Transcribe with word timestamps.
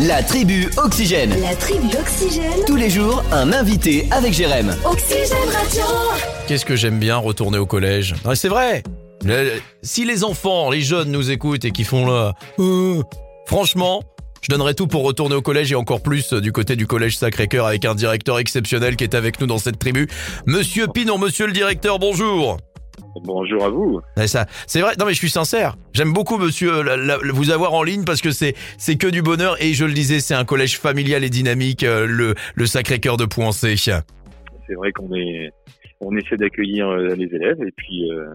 La 0.00 0.22
tribu 0.22 0.68
Oxygène. 0.76 1.34
La 1.40 1.54
tribu 1.54 1.86
Oxygène. 1.98 2.64
Tous 2.66 2.76
les 2.76 2.90
jours, 2.90 3.22
un 3.32 3.52
invité 3.52 4.08
avec 4.10 4.32
Jérém. 4.32 4.74
Oxygène 4.84 5.48
Radio. 5.52 5.82
Qu'est-ce 6.48 6.64
que 6.64 6.74
j'aime 6.76 6.98
bien 6.98 7.16
retourner 7.16 7.58
au 7.58 7.66
collège. 7.66 8.14
Ouais, 8.24 8.34
c'est 8.36 8.48
vrai. 8.48 8.82
Le- 9.24 9.52
si 9.82 10.04
les 10.04 10.24
enfants, 10.24 10.70
les 10.70 10.80
jeunes 10.80 11.10
nous 11.12 11.30
écoutent 11.30 11.64
et 11.64 11.70
qui 11.70 11.84
font 11.84 12.06
là, 12.06 12.32
Euh, 12.58 13.02
franchement, 13.46 14.02
je 14.42 14.48
donnerais 14.50 14.74
tout 14.74 14.86
pour 14.88 15.04
retourner 15.04 15.36
au 15.36 15.42
collège 15.42 15.70
et 15.72 15.76
encore 15.76 16.00
plus 16.00 16.32
euh, 16.32 16.40
du 16.40 16.50
côté 16.50 16.74
du 16.76 16.86
collège 16.86 17.16
Sacré-Cœur 17.16 17.66
avec 17.66 17.84
un 17.84 17.94
directeur 17.94 18.38
exceptionnel 18.40 18.96
qui 18.96 19.04
est 19.04 19.14
avec 19.14 19.40
nous 19.40 19.46
dans 19.46 19.58
cette 19.58 19.78
tribu. 19.78 20.08
Monsieur 20.46 20.88
Pinon, 20.88 21.18
monsieur 21.18 21.46
le 21.46 21.52
directeur, 21.52 21.98
bonjour. 22.00 22.58
Bonjour 23.24 23.64
à 23.64 23.68
vous. 23.70 24.00
Ça, 24.26 24.46
c'est 24.66 24.80
vrai. 24.80 24.94
Non 24.98 25.06
mais 25.06 25.12
je 25.12 25.18
suis 25.18 25.30
sincère. 25.30 25.76
J'aime 25.92 26.12
beaucoup 26.12 26.36
monsieur 26.36 26.82
la- 26.82 26.96
la- 26.96 27.18
vous 27.32 27.50
avoir 27.50 27.72
en 27.74 27.82
ligne 27.82 28.04
parce 28.04 28.20
que 28.20 28.30
c'est 28.30 28.54
c'est 28.78 28.96
que 28.96 29.06
du 29.06 29.22
bonheur 29.22 29.60
et 29.62 29.72
je 29.72 29.84
le 29.84 29.92
disais, 29.92 30.20
c'est 30.20 30.34
un 30.34 30.44
collège 30.44 30.78
familial 30.78 31.24
et 31.24 31.30
dynamique, 31.30 31.84
euh, 31.84 32.06
le 32.06 32.34
le 32.54 32.66
Sacré-Cœur 32.66 33.16
de 33.16 33.24
Pouancé. 33.24 33.76
C'est 33.76 34.74
vrai 34.76 34.92
qu'on 34.92 35.14
est, 35.14 35.50
on 36.00 36.16
essaie 36.16 36.36
d'accueillir 36.36 36.88
euh, 36.88 37.14
les 37.14 37.26
élèves 37.26 37.58
et 37.66 37.72
puis 37.76 38.10
euh, 38.10 38.26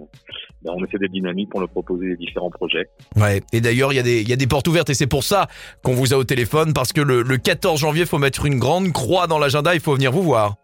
ben, 0.63 0.73
on 0.75 0.83
essaie 0.85 0.97
d'être 0.97 1.11
dynamique 1.11 1.49
pour 1.49 1.59
leur 1.59 1.69
proposer 1.69 2.15
différents 2.15 2.49
projets. 2.51 2.87
Ouais. 3.15 3.41
Et 3.53 3.61
d'ailleurs, 3.61 3.91
il 3.93 3.95
y 3.97 3.99
a 3.99 4.03
des 4.03 4.21
il 4.21 4.29
y 4.29 4.33
a 4.33 4.37
des 4.37 4.47
portes 4.47 4.67
ouvertes 4.67 4.89
et 4.89 4.93
c'est 4.93 5.07
pour 5.07 5.23
ça 5.23 5.47
qu'on 5.83 5.93
vous 5.93 6.13
a 6.13 6.17
au 6.17 6.23
téléphone 6.23 6.73
parce 6.73 6.93
que 6.93 7.01
le, 7.01 7.21
le 7.21 7.37
14 7.37 7.79
janvier, 7.79 8.05
faut 8.05 8.17
mettre 8.19 8.45
une 8.45 8.59
grande 8.59 8.91
croix 8.93 9.27
dans 9.27 9.39
l'agenda. 9.39 9.73
Il 9.75 9.81
faut 9.81 9.93
venir 9.93 10.11
vous 10.11 10.23
voir. 10.23 10.55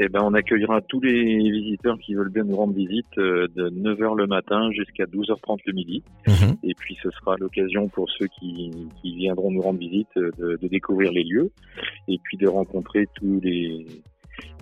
Et 0.00 0.08
ben 0.08 0.20
on 0.22 0.32
accueillera 0.32 0.80
tous 0.82 1.00
les 1.00 1.50
visiteurs 1.50 1.98
qui 1.98 2.14
veulent 2.14 2.30
bien 2.30 2.44
nous 2.44 2.56
rendre 2.56 2.72
visite 2.74 3.06
euh, 3.18 3.48
de 3.56 3.68
9h 3.68 4.16
le 4.16 4.26
matin 4.28 4.70
jusqu'à 4.70 5.04
12h30 5.04 5.58
le 5.66 5.72
midi. 5.72 6.02
Et 6.62 6.74
puis 6.74 6.96
ce 7.02 7.10
sera 7.10 7.36
l'occasion 7.36 7.88
pour 7.88 8.08
ceux 8.16 8.26
qui, 8.38 8.70
qui 9.02 9.16
viendront 9.16 9.50
nous 9.50 9.60
rendre 9.60 9.80
visite 9.80 10.08
euh, 10.16 10.30
de, 10.38 10.58
de 10.62 10.68
découvrir 10.68 11.10
les 11.10 11.24
lieux 11.24 11.50
et 12.06 12.18
puis 12.22 12.36
de 12.36 12.46
rencontrer 12.46 13.06
tous 13.14 13.40
les 13.42 13.86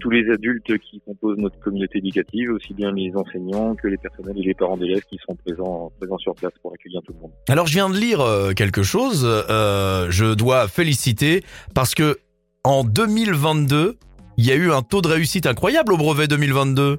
tous 0.01 0.09
les 0.09 0.31
adultes 0.33 0.79
qui 0.79 1.01
composent 1.01 1.37
notre 1.37 1.59
communauté 1.61 1.99
éducative, 1.99 2.51
aussi 2.53 2.73
bien 2.73 2.93
les 2.93 3.13
enseignants 3.15 3.75
que 3.75 3.89
les 3.89 3.99
personnels 3.99 4.39
et 4.39 4.43
les 4.43 4.55
parents 4.55 4.79
d'élèves 4.79 5.03
qui 5.03 5.19
seront 5.19 5.35
présents 5.37 5.93
présents 5.99 6.17
sur 6.17 6.35
place 6.35 6.53
pour 6.63 6.73
accueillir 6.73 7.03
tout 7.03 7.13
le 7.13 7.21
monde. 7.21 7.33
Alors 7.51 7.67
je 7.67 7.75
viens 7.75 7.91
de 7.91 7.97
lire 7.99 8.23
euh, 8.23 8.53
quelque 8.53 8.83
chose. 8.83 9.27
euh, 9.27 10.07
je 10.11 10.33
dois 10.35 10.67
féliciter 10.69 11.43
parce 11.75 11.95
que 11.95 12.17
en 12.65 12.85
2022, 12.85 13.97
il 14.37 14.47
y 14.47 14.53
a 14.53 14.55
eu 14.57 14.71
un 14.71 14.83
taux 14.83 15.03
de 15.03 15.09
réussite 15.09 15.47
incroyable 15.47 15.93
au 15.93 15.97
brevet 15.97 16.27
2022. 16.29 16.99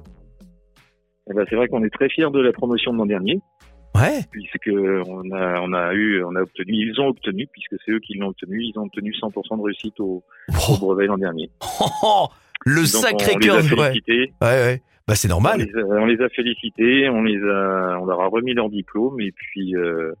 Eh 1.30 1.34
ben, 1.34 1.44
c'est 1.50 1.56
vrai 1.56 1.68
qu'on 1.68 1.84
est 1.84 1.90
très 1.90 2.08
fiers 2.08 2.30
de 2.32 2.40
la 2.40 2.52
promotion 2.52 2.92
de 2.92 2.98
l'an 2.98 3.06
dernier, 3.06 3.40
Ouais. 3.94 4.20
puisque 4.30 4.70
on 4.72 5.30
a, 5.32 5.60
on 5.60 5.72
a 5.72 5.92
eu, 5.94 6.22
on 6.24 6.34
a 6.36 6.40
obtenu, 6.42 6.72
ils 6.74 7.00
ont 7.00 7.08
obtenu, 7.08 7.46
puisque 7.52 7.74
c'est 7.84 7.92
eux 7.92 8.00
qui 8.00 8.14
l'ont 8.14 8.28
obtenu, 8.28 8.62
ils 8.64 8.78
ont 8.78 8.84
obtenu 8.84 9.12
100% 9.12 9.58
de 9.58 9.62
réussite 9.62 9.98
au, 10.00 10.22
au 10.70 10.76
brevet 10.78 11.06
l'an 11.06 11.18
dernier. 11.18 11.50
le 12.64 12.76
Donc, 12.80 12.86
sacré 12.86 13.32
on 13.34 13.38
les 13.38 13.46
cœur. 13.46 13.56
a 13.58 13.62
félicités, 13.62 14.32
ouais, 14.40 14.48
ouais. 14.48 14.82
Bah 15.06 15.14
c'est 15.14 15.28
on 15.28 15.40
normal. 15.40 15.60
les, 15.60 15.80
a, 15.80 15.84
on 15.86 16.04
les 16.06 16.20
a 16.22 16.28
félicités, 16.28 17.08
on 17.08 17.22
les 17.22 17.38
a, 17.42 17.98
on 18.00 18.04
leur 18.04 18.20
a 18.20 18.26
remis 18.28 18.52
leur 18.52 18.68
diplôme 18.68 19.20
et 19.20 19.32
puis, 19.32 19.74
euh, 19.74 20.12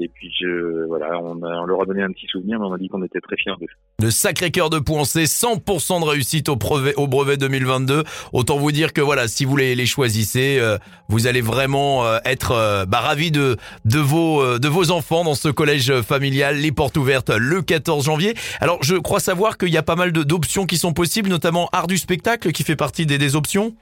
et 0.00 0.08
puis 0.08 0.32
je, 0.40 0.86
voilà, 0.86 1.18
on, 1.20 1.34
leur 1.34 1.82
a 1.82 1.86
donné 1.86 2.02
un 2.02 2.10
petit 2.10 2.26
souvenir, 2.26 2.58
mais 2.58 2.66
on 2.66 2.72
a 2.72 2.78
dit 2.78 2.88
qu'on 2.88 3.02
était 3.02 3.20
très 3.20 3.36
fiers 3.36 3.52
d'eux. 3.58 3.66
Le 4.02 4.10
sacré 4.10 4.50
cœur 4.50 4.70
de 4.70 4.78
Pouancé, 4.78 5.24
100% 5.24 6.00
de 6.00 6.04
réussite 6.04 6.48
au 6.48 6.56
brevet, 6.56 6.94
au 6.96 7.06
brevet 7.06 7.36
2022. 7.36 8.04
Autant 8.32 8.58
vous 8.58 8.72
dire 8.72 8.92
que 8.92 9.00
voilà, 9.00 9.28
si 9.28 9.44
vous 9.44 9.56
les, 9.56 9.86
choisissez, 9.86 10.58
euh, 10.60 10.78
vous 11.08 11.26
allez 11.26 11.40
vraiment 11.40 12.04
euh, 12.04 12.18
être 12.24 12.52
euh, 12.52 12.84
bah, 12.86 13.00
ravis 13.00 13.30
de 13.30 13.56
de 13.84 13.98
vos 13.98 14.42
euh, 14.42 14.58
de 14.58 14.68
vos 14.68 14.90
enfants 14.90 15.24
dans 15.24 15.34
ce 15.34 15.48
collège 15.48 16.00
familial. 16.02 16.56
Les 16.56 16.72
portes 16.72 16.96
ouvertes 16.96 17.30
le 17.30 17.62
14 17.62 18.04
janvier. 18.04 18.34
Alors 18.60 18.82
je 18.82 18.96
crois 18.96 19.20
savoir 19.20 19.58
qu'il 19.58 19.70
y 19.70 19.78
a 19.78 19.82
pas 19.82 19.96
mal 19.96 20.12
d'options 20.12 20.66
qui 20.66 20.76
sont 20.76 20.92
possibles, 20.92 21.28
notamment 21.30 21.68
art 21.72 21.86
du 21.86 21.98
spectacle 21.98 22.52
qui 22.52 22.64
fait 22.64 22.76
partie 22.76 23.06
des, 23.06 23.18
des 23.18 23.36
options. 23.36 23.74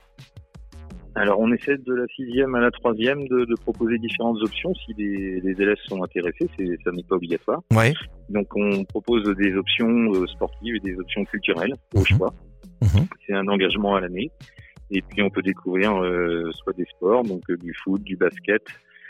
Alors, 1.16 1.38
on 1.38 1.52
essaie 1.52 1.76
de 1.78 1.94
la 1.94 2.06
sixième 2.16 2.54
à 2.56 2.60
la 2.60 2.70
troisième 2.70 3.26
de, 3.28 3.44
de 3.44 3.54
proposer 3.60 3.98
différentes 3.98 4.38
options 4.42 4.74
si 4.74 4.92
les, 4.98 5.40
les 5.40 5.62
élèves 5.62 5.78
sont 5.86 6.02
intéressés. 6.02 6.48
C'est, 6.58 6.66
ça 6.84 6.90
n'est 6.90 7.04
pas 7.04 7.16
obligatoire. 7.16 7.60
Ouais. 7.72 7.92
Donc, 8.30 8.46
on 8.56 8.84
propose 8.84 9.22
des 9.36 9.54
options 9.54 10.12
euh, 10.14 10.26
sportives 10.26 10.74
et 10.76 10.80
des 10.80 10.96
options 10.98 11.24
culturelles 11.24 11.74
au 11.94 12.00
Mhm. 12.00 12.04
choix. 12.06 12.34
Mhm. 12.82 13.06
C'est 13.26 13.34
un 13.34 13.46
engagement 13.48 13.94
à 13.94 14.00
l'année. 14.00 14.30
Et 14.90 15.02
puis, 15.02 15.22
on 15.22 15.30
peut 15.30 15.42
découvrir 15.42 15.96
euh, 16.02 16.50
soit 16.52 16.72
des 16.76 16.84
sports, 16.96 17.22
donc 17.22 17.42
euh, 17.50 17.56
du 17.56 17.72
foot, 17.82 18.02
du 18.02 18.16
basket, 18.16 18.62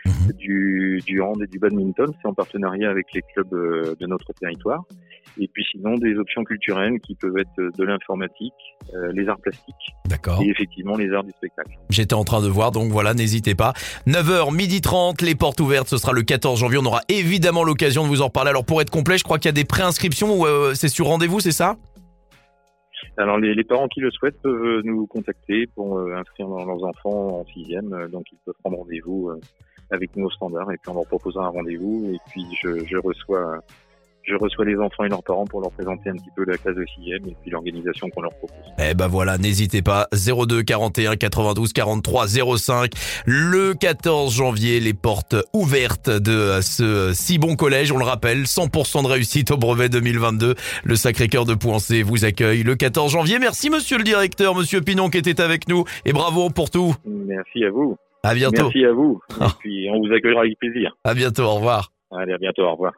Mhm. 0.07 0.33
du, 0.37 1.01
du 1.07 1.23
hand 1.23 1.41
et 1.43 1.47
du 1.47 1.59
badminton. 1.59 2.13
C'est 2.21 2.29
en 2.29 2.35
partenariat 2.35 2.91
avec 2.91 3.07
les 3.15 3.23
clubs 3.33 3.53
euh, 3.55 3.95
de 3.99 4.07
notre 4.07 4.31
territoire. 4.35 4.85
Et 5.39 5.49
puis, 5.49 5.65
sinon, 5.71 5.97
des 5.97 6.17
options 6.17 6.45
culturelles 6.45 7.01
qui 7.01 7.15
peuvent 7.15 7.37
être 7.39 7.59
euh, 7.59 7.71
de 7.77 7.85
l'informatique, 7.85 8.53
euh, 8.95 9.13
les 9.13 9.29
arts 9.29 9.41
plastiques 9.41 9.75
D'accord. 10.07 10.41
et 10.43 10.49
effectivement 10.49 10.97
les 10.97 11.13
arts 11.13 11.25
du 11.25 11.31
spectacle. 11.33 11.77
J'étais 11.91 12.15
en 12.15 12.25
train 12.25 12.43
de 12.43 12.49
voir, 12.49 12.71
donc 12.71 12.91
voilà, 12.91 13.15
n'hésitez 13.15 13.55
pas. 13.55 13.73
9h, 14.07 14.55
midi 14.55 14.81
30, 14.81 15.23
les 15.23 15.35
portes 15.35 15.61
ouvertes, 15.61 15.89
ce 15.89 15.97
sera 15.97 16.13
le 16.13 16.23
14 16.23 16.61
janvier. 16.61 16.79
On 16.81 16.87
aura 16.87 17.01
évidemment 17.09 17.65
l'occasion 17.65 18.05
de 18.05 18.09
vous 18.09 18.23
en 18.23 18.27
reparler. 18.27 18.51
Alors 18.51 18.65
pour 18.65 18.81
être 18.81 18.91
complet, 18.91 19.19
je 19.19 19.25
crois 19.25 19.39
qu'il 19.39 19.49
y 19.49 19.51
a 19.51 19.53
des 19.53 19.65
préinscriptions 19.65 20.41
ou 20.41 20.47
euh, 20.47 20.75
c'est 20.75 20.89
sur 20.89 21.07
rendez-vous, 21.07 21.41
c'est 21.41 21.53
ça? 21.53 21.77
Alors 23.17 23.39
les, 23.39 23.55
les 23.55 23.65
parents 23.65 23.89
qui 23.89 24.01
le 24.01 24.11
souhaitent 24.11 24.41
peuvent 24.43 24.83
nous 24.85 25.07
contacter 25.07 25.67
pour 25.69 25.99
euh, 25.99 26.15
inscrire 26.17 26.49
leurs 26.49 26.85
enfants 26.85 27.41
en 27.41 27.45
sixième, 27.47 27.93
euh, 27.93 28.09
donc 28.09 28.25
ils 28.33 28.39
peuvent 28.45 28.55
prendre 28.63 28.79
rendez-vous 28.79 29.31
euh, 29.31 29.41
avec 29.91 30.17
nous 30.17 30.27
au 30.27 30.31
standard 30.31 30.71
et 30.73 30.77
puis 30.77 30.91
on 30.91 30.95
leur 30.95 31.07
proposera 31.07 31.47
un 31.47 31.51
rendez-vous 31.51 32.11
et 32.13 32.19
puis 32.31 32.45
je, 32.61 32.85
je 32.85 32.97
reçois 32.97 33.61
je 34.27 34.35
reçois 34.37 34.65
les 34.65 34.77
enfants 34.77 35.05
et 35.05 35.09
leurs 35.09 35.23
parents 35.23 35.45
pour 35.45 35.61
leur 35.61 35.71
présenter 35.71 36.11
un 36.11 36.15
petit 36.15 36.31
peu 36.35 36.45
la 36.47 36.57
classe 36.57 36.77
de 36.77 36.85
sixième 36.95 37.27
et 37.27 37.37
puis 37.43 37.51
l'organisation 37.51 38.09
qu'on 38.11 38.23
leur 38.23 38.33
propose. 38.33 38.57
Eh 38.79 38.95
ben 38.95 39.07
voilà, 39.07 39.39
n'hésitez 39.39 39.83
pas. 39.83 40.09
02 40.13 40.63
41 40.63 41.17
92 41.17 41.73
43 41.73 42.27
05. 42.59 42.91
Le 43.27 43.75
14 43.75 44.35
janvier, 44.35 44.81
les 44.81 44.95
portes 44.95 45.37
ouvertes 45.53 46.11
de 46.11 46.61
ce 46.63 47.13
si 47.15 47.39
bon 47.39 47.57
collège. 47.57 47.93
On 47.93 47.99
le 47.99 48.05
rappelle, 48.05 48.43
100% 48.43 49.03
de 49.03 49.09
réussite 49.09 49.51
au 49.51 49.57
brevet 49.57 49.89
2022. 49.89 50.55
Le 50.85 50.97
Sacré-Cœur 50.97 51.45
de 51.45 51.55
Pouancé 51.55 52.03
vous 52.03 52.25
accueille 52.25 52.63
le 52.63 52.77
14 52.77 53.13
janvier. 53.13 53.39
Merci 53.39 53.71
monsieur 53.71 53.99
le 53.99 54.05
directeur, 54.05 54.55
monsieur 54.55 54.81
Pinon 54.81 55.11
qui 55.11 55.19
était 55.19 55.41
avec 55.41 55.69
nous. 55.69 55.85
Et 56.05 56.13
bravo 56.13 56.51
pour 56.51 56.71
tout. 56.71 56.95
Merci 57.05 57.65
à 57.65 57.71
vous. 57.71 57.97
À 58.23 58.35
bientôt. 58.35 58.65
Merci 58.65 58.85
à 58.85 58.93
vous. 58.93 59.21
Ah. 59.39 59.49
Et 59.49 59.59
puis 59.61 59.89
on 59.91 60.01
vous 60.01 60.13
accueillera 60.15 60.43
avec 60.43 60.59
plaisir. 60.59 60.97
À 61.05 61.15
bientôt. 61.15 61.43
Au 61.43 61.55
revoir. 61.57 61.93
Allez, 62.11 62.33
à 62.33 62.39
bientôt. 62.39 62.63
Au 62.63 62.73
revoir. 62.73 62.93